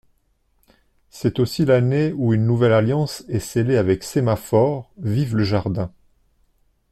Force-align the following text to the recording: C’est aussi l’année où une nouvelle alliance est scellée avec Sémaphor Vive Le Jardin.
C’est 1.11 1.37
aussi 1.39 1.63
l’année 1.63 2.11
où 2.13 2.33
une 2.33 2.47
nouvelle 2.47 2.73
alliance 2.73 3.23
est 3.27 3.37
scellée 3.37 3.77
avec 3.77 4.01
Sémaphor 4.03 4.89
Vive 4.97 5.35
Le 5.35 5.43
Jardin. 5.43 5.93